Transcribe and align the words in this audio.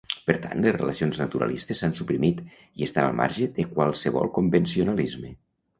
Per 0.27 0.35
tant, 0.45 0.61
les 0.67 0.73
relacions 0.77 1.19
naturalistes 1.23 1.83
s'han 1.83 1.93
suprimit 2.01 2.41
i 2.55 2.89
estan 2.89 3.11
al 3.11 3.15
marge 3.23 3.49
de 3.61 3.71
qualsevol 3.77 4.35
convencionalisme. 4.41 5.37